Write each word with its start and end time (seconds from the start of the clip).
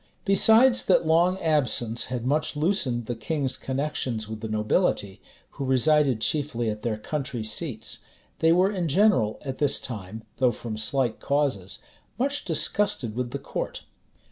Besides 0.25 0.85
that 0.85 1.05
long 1.05 1.37
absence 1.37 2.05
had 2.05 2.25
much 2.25 2.55
loosened 2.55 3.05
the 3.05 3.13
King's 3.13 3.55
connections 3.55 4.27
with 4.27 4.41
the 4.41 4.47
nobility, 4.47 5.21
who 5.51 5.63
resided 5.63 6.21
chiefly 6.21 6.71
at 6.71 6.81
their 6.81 6.97
country 6.97 7.43
seats, 7.43 7.99
they 8.39 8.51
were 8.51 8.71
in 8.71 8.87
general, 8.87 9.37
at 9.45 9.59
this 9.59 9.79
time, 9.79 10.23
though 10.37 10.49
from 10.51 10.75
slight 10.75 11.19
causes, 11.19 11.83
much 12.17 12.45
disgusted 12.45 13.15
with 13.15 13.29
the 13.29 13.37
court. 13.37 13.83